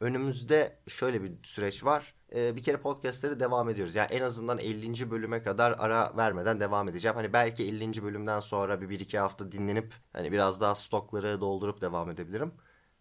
önümüzde 0.00 0.78
şöyle 0.88 1.22
bir 1.22 1.32
süreç 1.44 1.84
var. 1.84 2.14
E, 2.34 2.56
bir 2.56 2.62
kere 2.62 2.76
podcastleri 2.76 3.40
devam 3.40 3.68
ediyoruz. 3.68 3.94
Yani 3.94 4.08
en 4.12 4.22
azından 4.22 4.58
50. 4.58 5.10
bölüme 5.10 5.42
kadar 5.42 5.74
ara 5.78 6.16
vermeden 6.16 6.60
devam 6.60 6.88
edeceğim. 6.88 7.16
Hani 7.16 7.32
belki 7.32 7.64
50. 7.64 8.02
bölümden 8.02 8.40
sonra 8.40 8.80
bir, 8.80 8.88
bir 8.88 9.00
iki 9.00 9.18
hafta 9.18 9.52
dinlenip 9.52 9.94
hani 10.12 10.32
biraz 10.32 10.60
daha 10.60 10.74
stokları 10.74 11.40
doldurup 11.40 11.80
devam 11.80 12.10
edebilirim. 12.10 12.52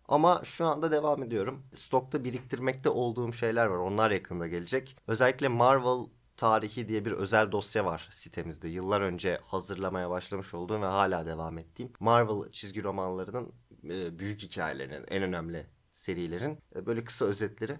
Ama 0.08 0.42
şu 0.44 0.66
anda 0.66 0.92
devam 0.92 1.24
ediyorum. 1.24 1.66
Stokta 1.74 2.24
biriktirmekte 2.24 2.90
olduğum 2.90 3.34
şeyler 3.34 3.66
var. 3.66 3.78
Onlar 3.78 4.12
yakında 4.12 4.48
gelecek. 4.48 4.98
Özellikle 5.08 5.48
Marvel 5.48 6.06
tarihi 6.38 6.88
diye 6.88 7.06
bir 7.06 7.12
özel 7.12 7.52
dosya 7.52 7.86
var 7.86 8.10
sitemizde. 8.12 8.70
Yıllar 8.70 9.02
önce 9.02 9.40
hazırlamaya 9.46 10.10
başlamış 10.10 10.54
olduğum 10.54 10.82
ve 10.82 10.86
hala 10.86 11.26
devam 11.26 11.58
ettiğim 11.58 11.94
Marvel 12.00 12.52
çizgi 12.52 12.84
romanlarının 12.84 13.54
e, 13.84 14.20
büyük 14.20 14.42
hikayelerinin 14.42 15.06
en 15.08 15.24
önemli 15.24 15.68
serilerin 16.00 16.60
e, 16.76 16.86
böyle 16.86 17.04
kısa 17.04 17.26
özetleri. 17.26 17.78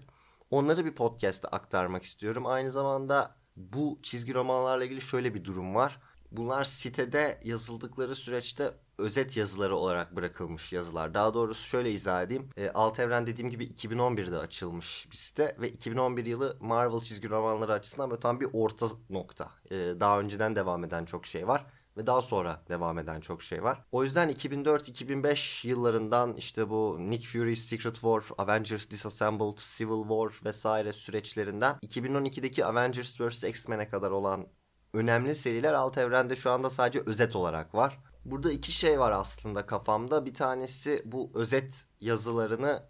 Onları 0.50 0.84
bir 0.84 0.94
podcast'te 0.94 1.48
aktarmak 1.48 2.02
istiyorum. 2.04 2.46
Aynı 2.46 2.70
zamanda 2.70 3.36
bu 3.56 3.98
çizgi 4.02 4.34
romanlarla 4.34 4.84
ilgili 4.84 5.00
şöyle 5.00 5.34
bir 5.34 5.44
durum 5.44 5.74
var. 5.74 6.00
Bunlar 6.32 6.64
sitede 6.64 7.40
yazıldıkları 7.44 8.14
süreçte 8.14 8.74
özet 8.98 9.36
yazıları 9.36 9.76
olarak 9.76 10.16
bırakılmış 10.16 10.72
yazılar. 10.72 11.14
Daha 11.14 11.34
doğrusu 11.34 11.68
şöyle 11.68 11.90
izah 11.90 12.22
edeyim. 12.22 12.50
E, 12.56 12.70
Alt 12.70 13.00
Evren 13.00 13.26
dediğim 13.26 13.50
gibi 13.50 13.66
2011'de 13.66 14.38
açılmış 14.38 15.08
bir 15.10 15.16
site 15.16 15.56
ve 15.60 15.68
2011 15.68 16.26
yılı 16.26 16.56
Marvel 16.60 17.00
çizgi 17.00 17.30
romanları 17.30 17.72
açısından 17.72 18.10
böyle 18.10 18.20
tam 18.20 18.40
bir 18.40 18.48
orta 18.52 18.86
nokta. 19.10 19.50
E, 19.70 19.76
daha 19.76 20.20
önceden 20.20 20.56
devam 20.56 20.84
eden 20.84 21.04
çok 21.04 21.26
şey 21.26 21.48
var 21.48 21.66
ve 21.96 22.06
daha 22.06 22.22
sonra 22.22 22.62
devam 22.68 22.98
eden 22.98 23.20
çok 23.20 23.42
şey 23.42 23.62
var. 23.62 23.84
O 23.92 24.04
yüzden 24.04 24.30
2004-2005 24.30 25.66
yıllarından 25.66 26.34
işte 26.36 26.70
bu 26.70 26.96
Nick 27.00 27.28
Fury 27.28 27.56
Secret 27.56 27.94
War, 27.94 28.22
Avengers 28.38 28.90
Disassembled, 28.90 29.58
Civil 29.76 30.02
War 30.02 30.44
vesaire 30.44 30.92
süreçlerinden 30.92 31.76
2012'deki 31.82 32.64
Avengers 32.64 33.20
vs. 33.20 33.44
X-Men'e 33.44 33.88
kadar 33.88 34.10
olan 34.10 34.46
önemli 34.94 35.34
seriler 35.34 35.72
alt 35.72 35.98
evrende 35.98 36.36
şu 36.36 36.50
anda 36.50 36.70
sadece 36.70 37.00
özet 37.06 37.36
olarak 37.36 37.74
var. 37.74 37.98
Burada 38.24 38.52
iki 38.52 38.72
şey 38.72 39.00
var 39.00 39.12
aslında 39.12 39.66
kafamda. 39.66 40.26
Bir 40.26 40.34
tanesi 40.34 41.02
bu 41.04 41.30
özet 41.34 41.86
yazılarını 42.00 42.82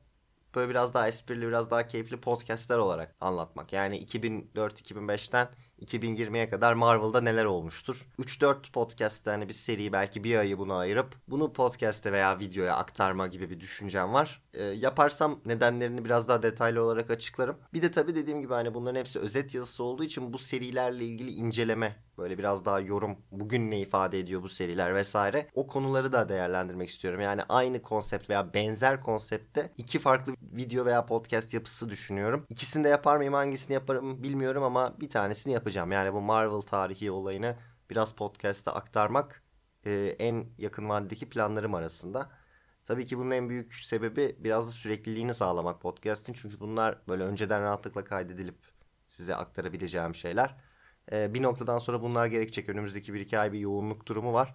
böyle 0.55 0.71
biraz 0.71 0.95
daha 0.95 1.09
esprili, 1.09 1.49
biraz 1.49 1.71
daha 1.71 1.87
keyifli 1.87 2.21
podcastler 2.21 2.79
olarak 2.79 3.17
anlatmak. 3.21 3.73
Yani 3.73 4.05
2004-2005'ten 4.07 5.49
2020'ye 5.81 6.49
kadar 6.51 6.73
Marvel'da 6.73 7.21
neler 7.21 7.45
olmuştur? 7.45 8.07
3-4 8.19 8.73
podcast'te 8.73 9.31
hani 9.31 9.49
bir 9.49 9.55
seri 9.55 9.93
belki 9.93 10.25
bir 10.25 10.37
ayı 10.37 10.59
buna 10.59 10.79
ayırıp 10.79 11.17
bunu 11.29 11.53
podcast'e 11.53 12.13
veya 12.13 12.39
videoya 12.39 12.77
aktarma 12.77 13.27
gibi 13.27 13.51
bir 13.51 13.61
düşüncem 13.61 14.13
var. 14.13 14.43
E, 14.55 14.63
yaparsam 14.65 15.41
nedenlerini 15.45 16.05
biraz 16.05 16.29
daha 16.29 16.43
detaylı 16.43 16.85
olarak 16.85 17.11
açıklarım. 17.11 17.57
Bir 17.73 17.83
de 17.83 17.91
tabii 17.91 18.15
dediğim 18.15 18.41
gibi 18.41 18.53
hani 18.53 18.75
bunların 18.75 18.99
hepsi 18.99 19.19
özet 19.19 19.55
yazısı 19.55 19.85
olduğu 19.85 20.05
için 20.05 20.33
bu 20.33 20.39
serilerle 20.39 21.05
ilgili 21.05 21.31
inceleme 21.31 21.97
böyle 22.21 22.39
biraz 22.39 22.65
daha 22.65 22.81
yorum 22.81 23.19
bugün 23.31 23.71
ne 23.71 23.81
ifade 23.81 24.19
ediyor 24.19 24.43
bu 24.43 24.49
seriler 24.49 24.95
vesaire 24.95 25.49
o 25.55 25.67
konuları 25.67 26.13
da 26.13 26.29
değerlendirmek 26.29 26.89
istiyorum. 26.89 27.21
Yani 27.21 27.43
aynı 27.49 27.83
konsept 27.83 28.31
veya 28.31 28.55
benzer 28.55 29.01
konseptte 29.01 29.73
iki 29.79 29.99
farklı 29.99 30.33
video 30.43 30.85
veya 30.85 31.07
podcast 31.07 31.55
yapısı 31.55 31.89
düşünüyorum. 31.89 32.47
İkisini 32.49 32.85
de 32.85 32.89
yapar 32.89 33.17
mıyım 33.17 33.35
hangisini 33.35 33.75
yaparım 33.75 34.23
bilmiyorum 34.23 34.63
ama 34.63 35.01
bir 35.01 35.09
tanesini 35.09 35.53
yapacağım. 35.53 35.70
Yani 35.75 36.13
bu 36.15 36.21
Marvel 36.21 36.61
tarihi 36.61 37.11
olayını 37.11 37.57
biraz 37.91 38.15
podcast'ta 38.15 38.75
aktarmak 38.75 39.43
e, 39.87 40.17
en 40.19 40.47
yakın 40.59 40.89
vadedeki 40.89 41.29
planlarım 41.31 41.75
arasında. 41.75 42.31
Tabii 42.87 43.07
ki 43.07 43.19
bunun 43.19 43.31
en 43.31 43.49
büyük 43.49 43.75
sebebi 43.75 44.37
biraz 44.39 44.69
da 44.69 44.71
sürekliliğini 44.71 45.35
sağlamak 45.35 45.81
podcast'in. 45.81 46.33
Çünkü 46.33 46.61
bunlar 46.61 46.99
böyle 47.09 47.25
önceden 47.25 47.63
rahatlıkla 47.63 48.05
kaydedilip 48.05 48.59
size 49.09 49.37
aktarabileceğim 49.37 50.15
şeyler. 50.15 50.57
Ee, 51.13 51.35
bir 51.35 51.43
noktadan 51.43 51.79
sonra 51.79 52.03
bunlar 52.03 52.27
gerekecek. 52.27 52.69
Önümüzdeki 52.69 53.15
bir 53.15 53.21
iki 53.21 53.39
ay 53.39 53.53
bir 53.53 53.59
yoğunluk 53.59 54.07
durumu 54.07 54.33
var. 54.33 54.55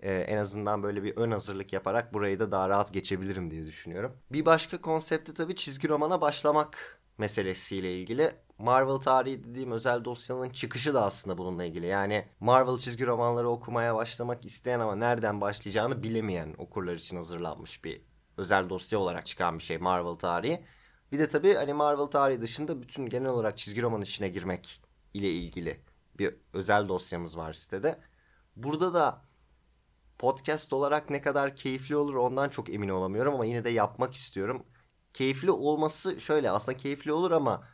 Ee, 0.00 0.14
en 0.14 0.36
azından 0.36 0.82
böyle 0.82 1.02
bir 1.02 1.16
ön 1.16 1.30
hazırlık 1.30 1.72
yaparak 1.72 2.14
burayı 2.14 2.40
da 2.40 2.52
daha 2.52 2.68
rahat 2.68 2.92
geçebilirim 2.92 3.50
diye 3.50 3.66
düşünüyorum. 3.66 4.16
Bir 4.32 4.46
başka 4.46 4.80
konsepti 4.80 5.34
tabii 5.34 5.56
çizgi 5.56 5.88
romana 5.88 6.20
başlamak 6.20 7.00
meselesiyle 7.18 7.96
ilgili. 7.96 8.32
Marvel 8.58 8.96
tarihi 8.96 9.44
dediğim 9.44 9.72
özel 9.72 10.04
dosyanın 10.04 10.50
çıkışı 10.50 10.94
da 10.94 11.04
aslında 11.04 11.38
bununla 11.38 11.64
ilgili. 11.64 11.86
Yani 11.86 12.28
Marvel 12.40 12.78
çizgi 12.78 13.06
romanları 13.06 13.48
okumaya 13.48 13.94
başlamak 13.94 14.44
isteyen 14.44 14.80
ama 14.80 14.96
nereden 14.96 15.40
başlayacağını 15.40 16.02
bilemeyen 16.02 16.54
okurlar 16.58 16.94
için 16.94 17.16
hazırlanmış 17.16 17.84
bir 17.84 18.02
özel 18.36 18.68
dosya 18.68 18.98
olarak 18.98 19.26
çıkan 19.26 19.58
bir 19.58 19.62
şey 19.64 19.78
Marvel 19.78 20.14
tarihi. 20.14 20.64
Bir 21.12 21.18
de 21.18 21.28
tabii 21.28 21.54
hani 21.54 21.72
Marvel 21.74 22.06
tarihi 22.06 22.40
dışında 22.40 22.82
bütün 22.82 23.06
genel 23.06 23.28
olarak 23.28 23.58
çizgi 23.58 23.82
roman 23.82 24.02
işine 24.02 24.28
girmek 24.28 24.82
ile 25.14 25.30
ilgili 25.30 25.80
bir 26.18 26.34
özel 26.52 26.88
dosyamız 26.88 27.36
var 27.36 27.52
sitede. 27.52 28.00
Burada 28.56 28.94
da 28.94 29.24
podcast 30.18 30.72
olarak 30.72 31.10
ne 31.10 31.22
kadar 31.22 31.56
keyifli 31.56 31.96
olur 31.96 32.14
ondan 32.14 32.48
çok 32.48 32.70
emin 32.70 32.88
olamıyorum 32.88 33.34
ama 33.34 33.44
yine 33.44 33.64
de 33.64 33.70
yapmak 33.70 34.14
istiyorum. 34.14 34.66
Keyifli 35.14 35.50
olması 35.50 36.20
şöyle 36.20 36.50
aslında 36.50 36.76
keyifli 36.76 37.12
olur 37.12 37.30
ama 37.30 37.68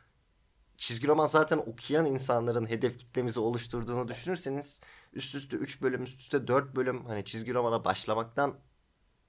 çizgi 0.77 1.09
roman 1.09 1.27
zaten 1.27 1.59
okuyan 1.59 2.07
insanların 2.07 2.69
hedef 2.69 2.99
kitlemizi 2.99 3.41
oluşturduğunu 3.41 4.09
düşünürseniz 4.09 4.81
üst 5.13 5.35
üste 5.35 5.57
3 5.57 5.83
bölüm 5.83 6.03
üst 6.03 6.21
üste 6.21 6.47
4 6.47 6.77
bölüm 6.77 7.05
hani 7.07 7.25
çizgi 7.25 7.55
romana 7.55 7.85
başlamaktan 7.85 8.55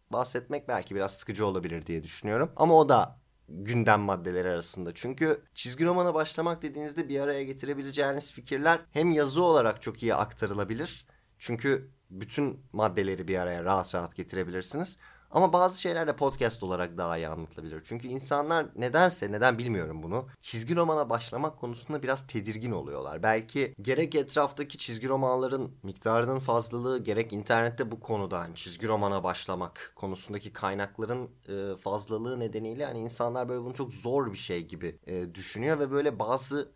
bahsetmek 0.10 0.68
belki 0.68 0.96
biraz 0.96 1.18
sıkıcı 1.18 1.46
olabilir 1.46 1.86
diye 1.86 2.04
düşünüyorum. 2.04 2.52
Ama 2.56 2.80
o 2.80 2.90
da 2.90 3.20
gündem 3.50 4.02
maddeleri 4.02 4.50
arasında. 4.50 4.92
Çünkü 4.94 5.42
çizgi 5.54 5.86
romana 5.86 6.14
başlamak 6.14 6.62
dediğinizde 6.62 7.10
bir 7.10 7.20
araya 7.20 7.44
getirebileceğiniz 7.44 8.32
fikirler 8.32 8.80
hem 8.92 9.12
yazı 9.12 9.44
olarak 9.44 9.82
çok 9.82 10.04
iyi 10.04 10.16
aktarılabilir. 10.16 11.08
Çünkü 11.40 11.92
bütün 12.10 12.66
maddeleri 12.74 13.28
bir 13.28 13.38
araya 13.38 13.64
rahat 13.64 13.96
rahat 13.96 14.16
getirebilirsiniz. 14.16 14.98
Ama 15.34 15.54
bazı 15.54 15.82
şeyler 15.82 16.08
de 16.08 16.16
podcast 16.16 16.64
olarak 16.64 16.98
daha 16.98 17.18
iyi 17.18 17.28
anlatılabilir. 17.28 17.82
Çünkü 17.86 18.08
insanlar 18.08 18.66
nedense 18.76 19.32
neden 19.32 19.58
bilmiyorum 19.58 20.04
bunu. 20.04 20.28
Çizgi 20.42 20.76
romana 20.76 21.10
başlamak 21.10 21.60
konusunda 21.60 22.04
biraz 22.04 22.28
tedirgin 22.28 22.72
oluyorlar. 22.72 23.24
Belki 23.24 23.76
gerek 23.82 24.16
etraftaki 24.16 24.78
çizgi 24.78 25.10
romanların 25.10 25.72
miktarının 25.84 26.40
fazlalığı 26.40 27.04
gerek 27.04 27.34
internette 27.34 27.92
bu 27.92 28.00
konuda 28.00 28.40
hani 28.40 28.56
çizgi 28.56 28.88
romana 28.88 29.24
başlamak 29.24 29.94
konusundaki 29.96 30.54
kaynakların 30.54 31.30
e, 31.50 31.78
fazlalığı 31.78 32.40
nedeniyle 32.40 32.86
hani 32.86 33.00
insanlar 33.00 33.50
böyle 33.50 33.62
bunu 33.62 33.74
çok 33.74 33.94
zor 33.94 34.32
bir 34.32 34.38
şey 34.38 34.68
gibi 34.68 35.00
e, 35.08 35.36
düşünüyor 35.36 35.80
ve 35.80 35.92
böyle 35.92 36.20
bazı 36.20 36.72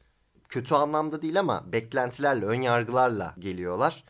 kötü 0.50 0.76
anlamda 0.76 1.22
değil 1.22 1.40
ama 1.40 1.72
beklentilerle, 1.72 2.46
ön 2.46 2.62
yargılarla 2.62 3.36
geliyorlar. 3.40 4.04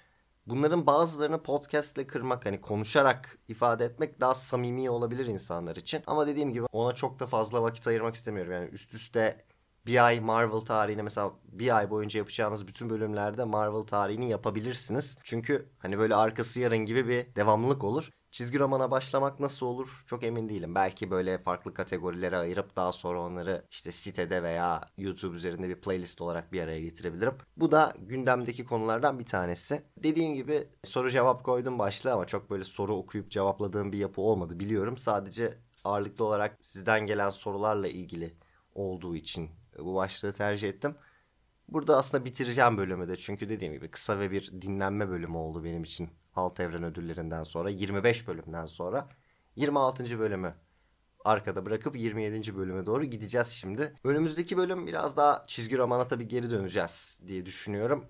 Bunların 0.48 0.88
bazılarını 0.88 1.44
podcastle 1.44 2.08
kırmak 2.08 2.46
hani 2.46 2.62
konuşarak 2.62 3.38
ifade 3.48 3.86
etmek 3.86 4.20
daha 4.22 4.36
samimi 4.36 4.90
olabilir 4.90 5.26
insanlar 5.26 5.76
için. 5.76 6.04
Ama 6.08 6.28
dediğim 6.28 6.52
gibi 6.54 6.66
ona 6.72 6.94
çok 6.96 7.20
da 7.20 7.28
fazla 7.28 7.64
vakit 7.64 7.88
ayırmak 7.88 8.16
istemiyorum. 8.16 8.52
Yani 8.54 8.70
üst 8.70 8.94
üste 8.94 9.46
bir 9.86 10.06
ay 10.06 10.20
Marvel 10.20 10.60
tarihini 10.60 11.04
mesela 11.04 11.32
bir 11.44 11.78
ay 11.78 11.90
boyunca 11.90 12.18
yapacağınız 12.18 12.68
bütün 12.68 12.90
bölümlerde 12.90 13.44
Marvel 13.44 13.82
tarihini 13.82 14.30
yapabilirsiniz. 14.30 15.18
Çünkü 15.24 15.70
hani 15.80 15.98
böyle 15.98 16.16
arkası 16.16 16.60
yarın 16.60 16.78
gibi 16.78 17.08
bir 17.08 17.36
devamlılık 17.36 17.84
olur. 17.84 18.10
Çizgi 18.38 18.60
romana 18.60 18.92
başlamak 18.92 19.40
nasıl 19.40 19.66
olur 19.66 20.04
çok 20.08 20.24
emin 20.24 20.50
değilim. 20.50 20.76
Belki 20.76 21.12
böyle 21.12 21.38
farklı 21.38 21.74
kategorilere 21.74 22.38
ayırıp 22.38 22.76
daha 22.76 22.92
sonra 22.92 23.22
onları 23.22 23.66
işte 23.72 23.92
sitede 23.92 24.44
veya 24.44 24.82
YouTube 24.98 25.36
üzerinde 25.36 25.70
bir 25.70 25.82
playlist 25.82 26.22
olarak 26.22 26.54
bir 26.54 26.62
araya 26.62 26.82
getirebilirim. 26.82 27.34
Bu 27.58 27.72
da 27.72 27.94
gündemdeki 28.00 28.66
konulardan 28.66 29.20
bir 29.20 29.26
tanesi. 29.26 29.84
Dediğim 29.98 30.34
gibi 30.34 30.68
soru 30.84 31.12
cevap 31.12 31.44
koydum 31.44 31.80
başlığı 31.80 32.14
ama 32.14 32.28
çok 32.28 32.50
böyle 32.50 32.64
soru 32.64 32.96
okuyup 32.96 33.32
cevapladığım 33.32 33.92
bir 33.92 33.98
yapı 33.98 34.22
olmadı 34.22 34.60
biliyorum. 34.60 34.98
Sadece 34.98 35.58
ağırlıklı 35.84 36.26
olarak 36.26 36.58
sizden 36.62 37.06
gelen 37.06 37.30
sorularla 37.30 37.88
ilgili 37.88 38.34
olduğu 38.76 39.16
için 39.16 39.50
bu 39.80 39.96
başlığı 39.96 40.34
tercih 40.34 40.70
ettim. 40.70 40.96
Burada 41.70 41.98
aslında 41.98 42.26
bitireceğim 42.26 42.78
bölümü 42.78 43.08
de 43.08 43.16
çünkü 43.16 43.50
dediğim 43.50 43.74
gibi 43.74 43.92
kısa 43.92 44.20
ve 44.20 44.32
bir 44.32 44.62
dinlenme 44.62 45.10
bölümü 45.10 45.38
oldu 45.38 45.64
benim 45.64 45.84
için 45.84 46.10
Alt 46.38 46.60
Evren 46.60 46.84
ödüllerinden 46.84 47.44
sonra 47.44 47.70
25 47.70 48.28
bölümden 48.28 48.66
sonra 48.66 49.10
26. 49.56 50.20
bölümü 50.20 50.56
arkada 51.26 51.66
bırakıp 51.66 51.96
27. 51.98 52.56
bölüme 52.58 52.86
doğru 52.86 53.06
gideceğiz 53.06 53.48
şimdi. 53.48 53.94
Önümüzdeki 54.04 54.58
bölüm 54.58 54.88
biraz 54.88 55.18
daha 55.18 55.44
çizgi 55.48 55.78
romana 55.78 56.08
tabii 56.08 56.28
geri 56.28 56.50
döneceğiz 56.50 57.22
diye 57.28 57.46
düşünüyorum. 57.46 58.06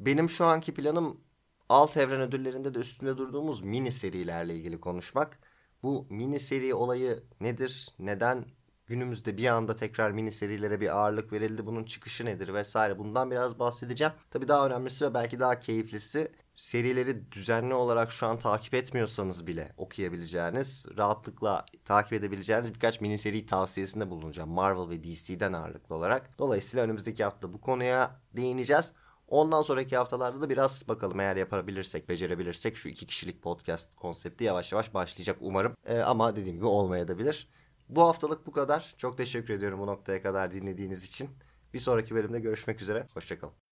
Benim 0.00 0.30
şu 0.30 0.44
anki 0.44 0.74
planım 0.74 1.20
Alt 1.68 1.96
Evren 1.96 2.20
ödüllerinde 2.20 2.74
de 2.74 2.78
üstünde 2.78 3.16
durduğumuz 3.16 3.62
mini 3.62 3.92
serilerle 3.92 4.56
ilgili 4.56 4.80
konuşmak. 4.80 5.38
Bu 5.82 6.06
mini 6.10 6.40
seri 6.40 6.74
olayı 6.74 7.22
nedir? 7.40 7.88
Neden 7.98 8.44
günümüzde 8.86 9.36
bir 9.36 9.46
anda 9.46 9.76
tekrar 9.76 10.10
mini 10.10 10.32
serilere 10.32 10.80
bir 10.80 10.96
ağırlık 10.98 11.32
verildi? 11.32 11.66
Bunun 11.66 11.84
çıkışı 11.84 12.24
nedir 12.24 12.54
vesaire 12.54 12.98
bundan 12.98 13.30
biraz 13.30 13.58
bahsedeceğim. 13.58 14.12
Tabii 14.30 14.48
daha 14.48 14.66
önemlisi 14.66 15.04
ve 15.04 15.14
belki 15.14 15.40
daha 15.40 15.60
keyiflisi 15.60 16.32
serileri 16.62 17.32
düzenli 17.32 17.74
olarak 17.74 18.12
şu 18.12 18.26
an 18.26 18.38
takip 18.38 18.74
etmiyorsanız 18.74 19.46
bile 19.46 19.72
okuyabileceğiniz, 19.76 20.86
rahatlıkla 20.96 21.66
takip 21.84 22.12
edebileceğiniz 22.12 22.74
birkaç 22.74 23.00
mini 23.00 23.18
seri 23.18 23.46
tavsiyesinde 23.46 24.10
bulunacağım. 24.10 24.50
Marvel 24.50 24.90
ve 24.90 25.04
DC'den 25.04 25.52
ağırlıklı 25.52 25.94
olarak. 25.94 26.38
Dolayısıyla 26.38 26.84
önümüzdeki 26.84 27.24
hafta 27.24 27.52
bu 27.52 27.60
konuya 27.60 28.20
değineceğiz. 28.36 28.92
Ondan 29.28 29.62
sonraki 29.62 29.96
haftalarda 29.96 30.40
da 30.40 30.50
biraz 30.50 30.88
bakalım 30.88 31.20
eğer 31.20 31.36
yapabilirsek, 31.36 32.08
becerebilirsek 32.08 32.76
şu 32.76 32.88
iki 32.88 33.06
kişilik 33.06 33.42
podcast 33.42 33.94
konsepti 33.94 34.44
yavaş 34.44 34.72
yavaş 34.72 34.94
başlayacak 34.94 35.36
umarım. 35.40 35.74
Ee, 35.86 35.98
ama 35.98 36.36
dediğim 36.36 36.56
gibi 36.56 36.66
olmayabilir. 36.66 37.48
Bu 37.88 38.02
haftalık 38.02 38.46
bu 38.46 38.52
kadar. 38.52 38.94
Çok 38.98 39.18
teşekkür 39.18 39.54
ediyorum 39.54 39.80
bu 39.80 39.86
noktaya 39.86 40.22
kadar 40.22 40.52
dinlediğiniz 40.52 41.04
için. 41.04 41.30
Bir 41.74 41.78
sonraki 41.78 42.14
bölümde 42.14 42.40
görüşmek 42.40 42.82
üzere. 42.82 43.06
Hoşçakalın. 43.14 43.71